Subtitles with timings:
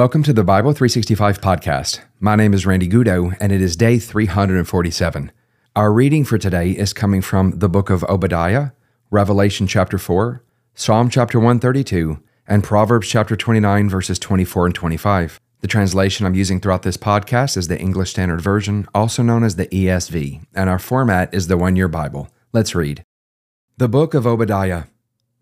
[0.00, 2.00] Welcome to the Bible 365 podcast.
[2.20, 5.30] My name is Randy Goudeau, and it is day 347.
[5.76, 8.70] Our reading for today is coming from the book of Obadiah,
[9.10, 10.42] Revelation chapter 4,
[10.74, 12.18] Psalm chapter 132,
[12.48, 15.38] and Proverbs chapter 29, verses 24 and 25.
[15.60, 19.56] The translation I'm using throughout this podcast is the English Standard Version, also known as
[19.56, 22.30] the ESV, and our format is the One Year Bible.
[22.54, 23.04] Let's read.
[23.76, 24.84] The book of Obadiah.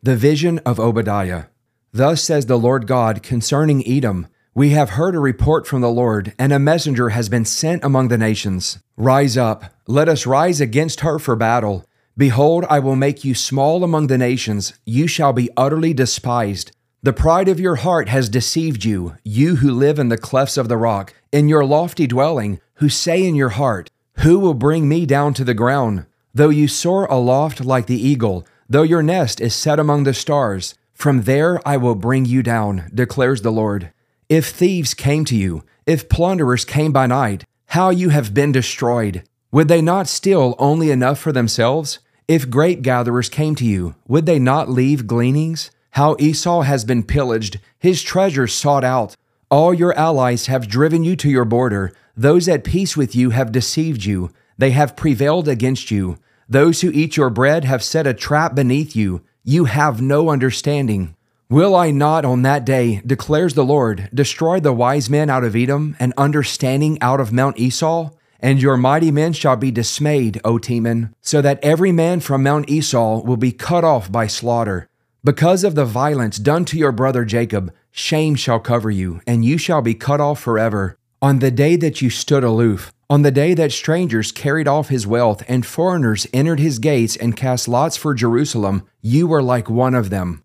[0.03, 1.45] The vision of Obadiah.
[1.93, 6.33] Thus says the Lord God concerning Edom We have heard a report from the Lord,
[6.39, 8.79] and a messenger has been sent among the nations.
[8.97, 11.85] Rise up, let us rise against her for battle.
[12.17, 16.73] Behold, I will make you small among the nations, you shall be utterly despised.
[17.01, 20.69] The pride of your heart has deceived you, you who live in the clefts of
[20.69, 23.91] the rock, in your lofty dwelling, who say in your heart,
[24.25, 26.07] Who will bring me down to the ground?
[26.35, 30.75] Though you soar aloft like the eagle, though your nest is set among the stars,
[30.93, 33.93] from there I will bring you down, declares the Lord.
[34.29, 39.23] If thieves came to you, if plunderers came by night, how you have been destroyed.
[39.53, 41.99] Would they not steal only enough for themselves?
[42.29, 45.71] If grape gatherers came to you, would they not leave gleanings?
[45.93, 49.17] How Esau has been pillaged, his treasures sought out.
[49.51, 51.95] All your allies have driven you to your border.
[52.15, 54.31] Those at peace with you have deceived you.
[54.59, 56.19] They have prevailed against you.
[56.47, 59.23] Those who eat your bread have set a trap beneath you.
[59.43, 61.17] You have no understanding.
[61.51, 65.57] Will I not on that day, declares the Lord, destroy the wise men out of
[65.57, 68.11] Edom and understanding out of Mount Esau?
[68.39, 72.69] And your mighty men shall be dismayed, O Teman, so that every man from Mount
[72.69, 74.91] Esau will be cut off by slaughter.
[75.25, 79.57] Because of the violence done to your brother Jacob, shame shall cover you, and you
[79.57, 80.99] shall be cut off forever.
[81.23, 85.07] On the day that you stood aloof, on the day that strangers carried off his
[85.07, 89.95] wealth and foreigners entered his gates and cast lots for Jerusalem, you were like one
[89.95, 90.45] of them.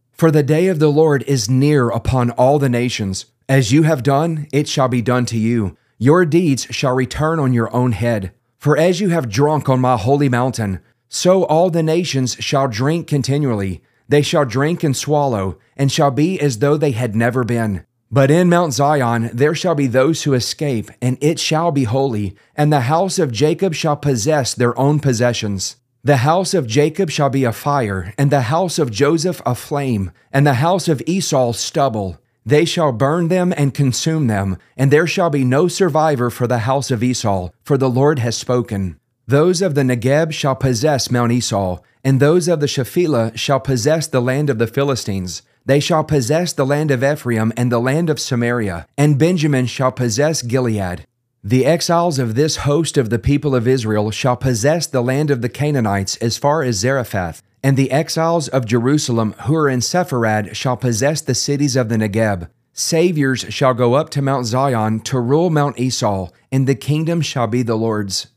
[0.21, 3.25] For the day of the Lord is near upon all the nations.
[3.49, 5.75] As you have done, it shall be done to you.
[5.97, 8.31] Your deeds shall return on your own head.
[8.59, 13.07] For as you have drunk on my holy mountain, so all the nations shall drink
[13.07, 13.81] continually.
[14.09, 17.83] They shall drink and swallow, and shall be as though they had never been.
[18.11, 22.35] But in Mount Zion there shall be those who escape, and it shall be holy,
[22.55, 25.77] and the house of Jacob shall possess their own possessions.
[26.03, 30.11] The house of Jacob shall be a fire, and the house of Joseph a flame,
[30.33, 32.17] and the house of Esau stubble.
[32.43, 36.59] They shall burn them and consume them, and there shall be no survivor for the
[36.59, 38.99] house of Esau, for the Lord has spoken.
[39.27, 44.07] Those of the Negeb shall possess Mount Esau, and those of the Shephelah shall possess
[44.07, 45.43] the land of the Philistines.
[45.67, 49.91] They shall possess the land of Ephraim and the land of Samaria, and Benjamin shall
[49.91, 51.05] possess Gilead.
[51.43, 55.41] The exiles of this host of the people of Israel shall possess the land of
[55.41, 60.55] the Canaanites as far as Zarephath, and the exiles of Jerusalem who are in Sepharad
[60.55, 62.47] shall possess the cities of the Negeb.
[62.73, 67.47] Saviors shall go up to Mount Zion to rule Mount Esau, and the kingdom shall
[67.47, 68.27] be the Lord's.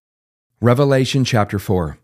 [0.62, 1.98] Revelation chapter 4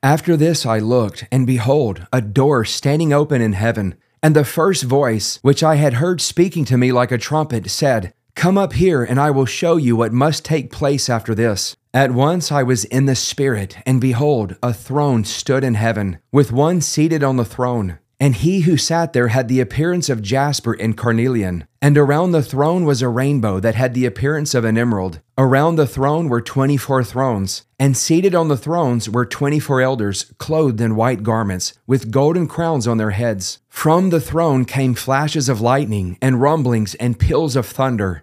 [0.00, 3.96] After this I looked, and behold, a door standing open in heaven.
[4.22, 8.14] And the first voice, which I had heard speaking to me like a trumpet, said,
[8.46, 11.74] Come up here, and I will show you what must take place after this.
[11.92, 16.52] At once I was in the Spirit, and behold, a throne stood in heaven, with
[16.52, 17.98] one seated on the throne.
[18.20, 21.66] And he who sat there had the appearance of jasper and carnelian.
[21.82, 25.20] And around the throne was a rainbow that had the appearance of an emerald.
[25.36, 29.80] Around the throne were twenty four thrones, and seated on the thrones were twenty four
[29.80, 33.58] elders, clothed in white garments, with golden crowns on their heads.
[33.68, 38.22] From the throne came flashes of lightning, and rumblings, and peals of thunder.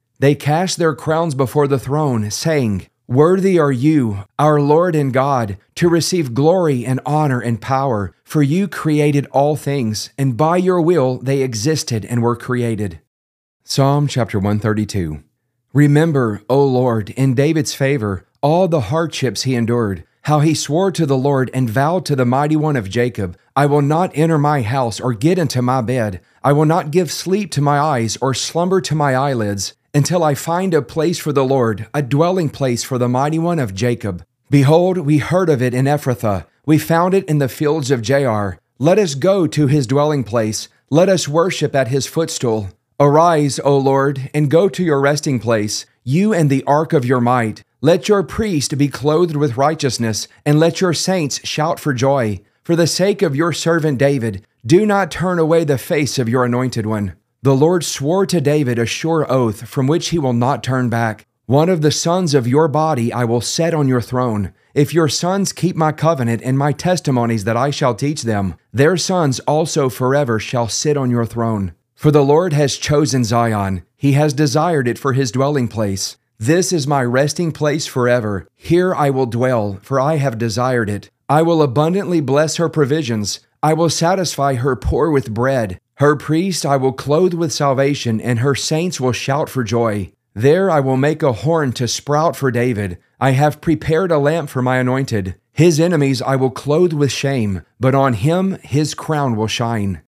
[0.21, 5.57] They cast their crowns before the throne, saying, Worthy are you, our Lord and God,
[5.73, 10.79] to receive glory and honor and power, for you created all things, and by your
[10.79, 12.99] will they existed and were created.
[13.63, 15.23] Psalm chapter 132.
[15.73, 21.07] Remember, O Lord, in David's favor, all the hardships he endured, how he swore to
[21.07, 24.61] the Lord and vowed to the mighty one of Jacob, I will not enter my
[24.61, 26.21] house or get into my bed.
[26.43, 30.35] I will not give sleep to my eyes or slumber to my eyelids until I
[30.35, 34.25] find a place for the Lord, a dwelling place for the mighty one of Jacob.
[34.49, 36.45] Behold, we heard of it in Ephrathah.
[36.65, 38.57] We found it in the fields of Jaar.
[38.79, 40.67] Let us go to his dwelling place.
[40.89, 42.69] Let us worship at his footstool.
[42.99, 47.21] Arise, O Lord, and go to your resting place, you and the ark of your
[47.21, 47.63] might.
[47.81, 52.41] Let your priest be clothed with righteousness, and let your saints shout for joy.
[52.63, 56.45] For the sake of your servant David, do not turn away the face of your
[56.45, 57.13] anointed one.
[57.43, 61.25] The Lord swore to David a sure oath from which he will not turn back.
[61.47, 64.53] One of the sons of your body I will set on your throne.
[64.75, 68.95] If your sons keep my covenant and my testimonies that I shall teach them, their
[68.95, 71.73] sons also forever shall sit on your throne.
[71.95, 76.17] For the Lord has chosen Zion, he has desired it for his dwelling place.
[76.37, 78.47] This is my resting place forever.
[78.55, 81.09] Here I will dwell, for I have desired it.
[81.27, 83.39] I will abundantly bless her provisions.
[83.63, 85.79] I will satisfy her poor with bread.
[85.95, 90.11] Her priest I will clothe with salvation, and her saints will shout for joy.
[90.33, 92.97] There I will make a horn to sprout for David.
[93.19, 95.35] I have prepared a lamp for my anointed.
[95.51, 100.01] His enemies I will clothe with shame, but on him his crown will shine.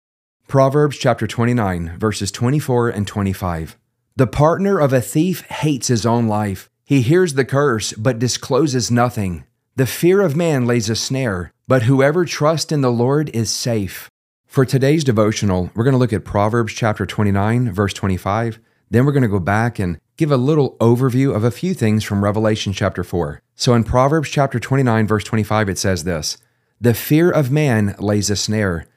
[0.47, 3.77] Proverbs chapter 29, verses 24 and 25.
[4.15, 6.69] The partner of a thief hates his own life.
[6.85, 9.45] He hears the curse, but discloses nothing.
[9.77, 14.10] The fear of man lays a snare, but whoever trusts in the Lord is safe.
[14.51, 18.59] For today's devotional, we're going to look at Proverbs chapter 29, verse 25.
[18.89, 22.03] Then we're going to go back and give a little overview of a few things
[22.03, 23.41] from Revelation chapter 4.
[23.55, 26.37] So in Proverbs chapter 29, verse 25, it says this
[26.81, 28.87] The fear of man lays a snare,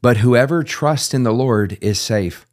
[0.00, 2.46] but whoever trusts in the Lord is safe.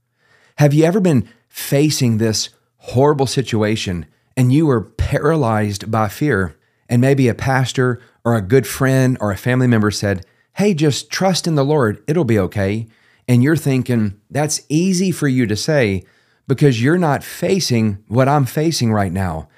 [0.55, 6.55] Have you ever been facing this horrible situation and you were paralyzed by fear?
[6.89, 10.25] And maybe a pastor or a good friend or a family member said,
[10.57, 12.87] Hey, just trust in the Lord, it'll be okay.
[13.27, 16.03] And you're thinking, That's easy for you to say
[16.47, 19.49] because you're not facing what I'm facing right now.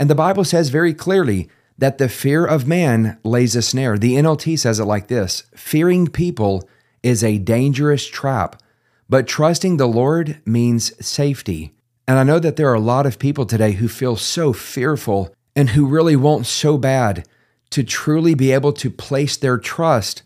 [0.00, 3.96] And the Bible says very clearly that the fear of man lays a snare.
[3.98, 6.68] The NLT says it like this Fearing people
[7.04, 8.60] is a dangerous trap,
[9.08, 11.72] but trusting the Lord means safety.
[12.08, 15.32] And I know that there are a lot of people today who feel so fearful
[15.54, 17.28] and who really want so bad
[17.70, 20.24] to truly be able to place their trust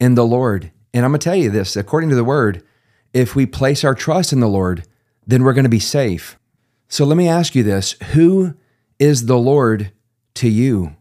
[0.00, 0.72] in the Lord.
[0.92, 2.64] And I'm going to tell you this according to the word,
[3.12, 4.84] if we place our trust in the Lord,
[5.26, 6.38] then we're going to be safe.
[6.88, 8.54] So let me ask you this Who
[8.98, 9.92] is the Lord
[10.34, 10.96] to you?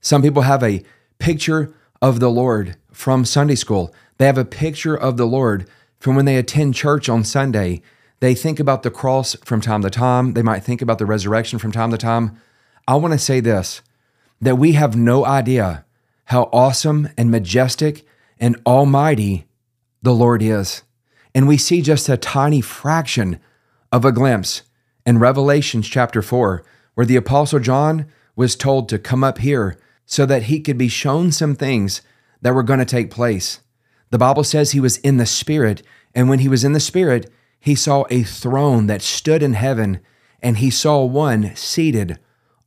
[0.00, 0.82] Some people have a
[1.18, 3.94] picture of the Lord from Sunday school.
[4.18, 5.68] They have a picture of the Lord
[5.98, 7.82] from when they attend church on Sunday.
[8.20, 10.32] They think about the cross from time to time.
[10.32, 12.40] They might think about the resurrection from time to time.
[12.88, 13.82] I want to say this
[14.40, 15.84] that we have no idea
[16.26, 18.06] how awesome and majestic
[18.38, 19.46] and almighty
[20.02, 20.82] the Lord is.
[21.34, 23.38] And we see just a tiny fraction
[23.92, 24.62] of a glimpse
[25.04, 26.64] in Revelation chapter 4,
[26.94, 30.88] where the Apostle John was told to come up here so that he could be
[30.88, 32.02] shown some things
[32.42, 33.60] that were going to take place.
[34.10, 35.82] The Bible says he was in the Spirit,
[36.14, 40.00] and when he was in the Spirit, he saw a throne that stood in heaven,
[40.40, 42.18] and he saw one seated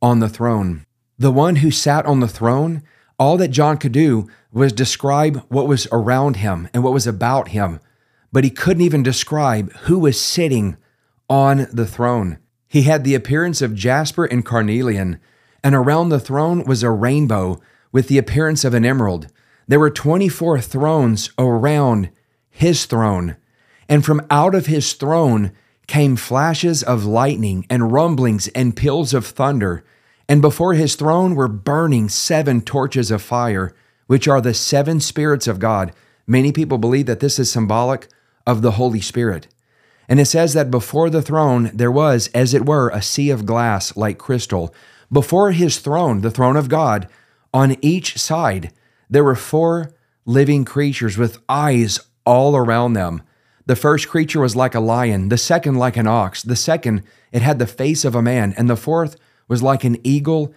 [0.02, 0.84] on the throne.
[1.18, 2.82] The one who sat on the throne,
[3.20, 7.48] all that John could do was describe what was around him and what was about
[7.48, 7.78] him,
[8.32, 10.78] but he couldn't even describe who was sitting
[11.28, 12.38] on the throne.
[12.66, 15.20] He had the appearance of jasper and carnelian,
[15.62, 17.60] and around the throne was a rainbow
[17.92, 19.26] with the appearance of an emerald.
[19.68, 22.10] There were 24 thrones around
[22.48, 23.36] his throne,
[23.86, 25.52] and from out of his throne
[25.86, 29.84] came flashes of lightning and rumblings and peals of thunder.
[30.30, 33.74] And before his throne were burning seven torches of fire,
[34.06, 35.92] which are the seven spirits of God.
[36.24, 38.06] Many people believe that this is symbolic
[38.46, 39.48] of the Holy Spirit.
[40.08, 43.44] And it says that before the throne there was, as it were, a sea of
[43.44, 44.72] glass like crystal.
[45.10, 47.08] Before his throne, the throne of God,
[47.52, 48.72] on each side
[49.08, 49.92] there were four
[50.26, 53.22] living creatures with eyes all around them.
[53.66, 57.42] The first creature was like a lion, the second like an ox, the second it
[57.42, 59.16] had the face of a man, and the fourth
[59.50, 60.54] was like an eagle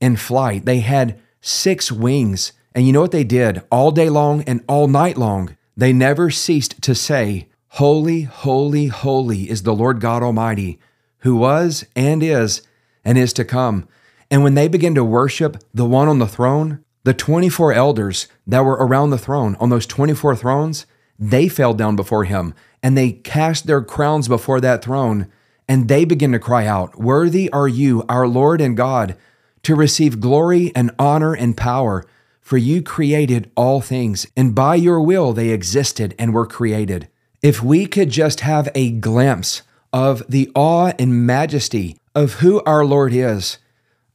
[0.00, 0.66] in flight.
[0.66, 2.52] They had six wings.
[2.74, 5.56] And you know what they did all day long and all night long?
[5.76, 10.78] They never ceased to say, Holy, holy, holy is the Lord God Almighty,
[11.20, 12.62] who was and is
[13.04, 13.88] and is to come.
[14.30, 18.64] And when they began to worship the one on the throne, the 24 elders that
[18.64, 20.86] were around the throne, on those 24 thrones,
[21.18, 25.30] they fell down before him and they cast their crowns before that throne
[25.68, 29.16] and they begin to cry out, Worthy are you, our Lord and God,
[29.62, 32.04] to receive glory and honor and power,
[32.40, 37.08] for you created all things, and by your will they existed and were created.
[37.42, 42.84] If we could just have a glimpse of the awe and majesty of who our
[42.84, 43.58] Lord is,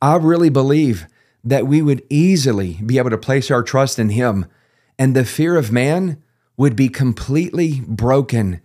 [0.01, 1.07] I really believe
[1.43, 4.45] that we would easily be able to place our trust in Him,
[4.97, 6.21] and the fear of man
[6.57, 8.61] would be completely broken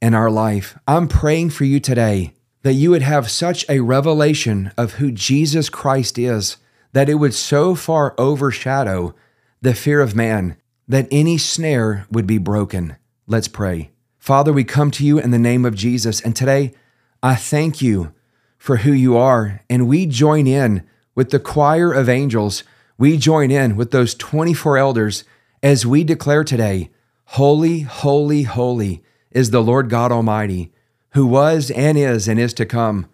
[0.00, 0.78] in our life.
[0.86, 5.68] I'm praying for you today that you would have such a revelation of who Jesus
[5.68, 6.56] Christ is
[6.92, 9.14] that it would so far overshadow
[9.60, 12.96] the fear of man that any snare would be broken.
[13.26, 13.90] Let's pray.
[14.18, 16.74] Father, we come to you in the name of Jesus, and today
[17.22, 18.12] I thank you
[18.56, 22.64] for who you are, and we join in with the choir of angels.
[22.96, 25.24] We join in with those 24 elders
[25.62, 26.90] as we declare today
[27.32, 30.72] Holy, holy, holy is the Lord God Almighty,
[31.10, 33.06] who was and is and is to come.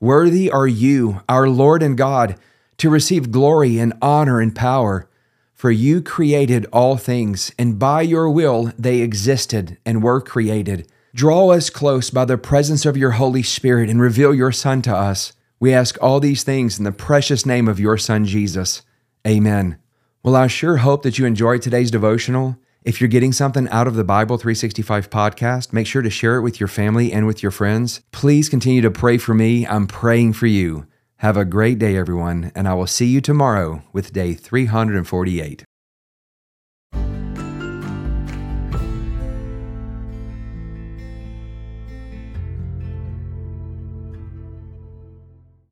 [0.00, 2.36] Worthy are you, our Lord and God,
[2.78, 5.08] to receive glory and honor and power.
[5.54, 10.90] For you created all things, and by your will they existed and were created.
[11.14, 14.96] Draw us close by the presence of your Holy Spirit and reveal your Son to
[14.96, 15.32] us.
[15.60, 18.82] We ask all these things in the precious name of your Son, Jesus.
[19.24, 19.78] Amen.
[20.24, 22.56] Well, I sure hope that you enjoyed today's devotional.
[22.84, 26.42] If you're getting something out of the Bible 365 podcast, make sure to share it
[26.42, 28.00] with your family and with your friends.
[28.10, 29.64] Please continue to pray for me.
[29.64, 30.88] I'm praying for you.
[31.18, 35.64] Have a great day, everyone, and I will see you tomorrow with day 348.